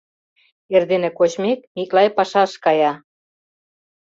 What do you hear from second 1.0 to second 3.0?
кочмек, Миклай пашаш кая.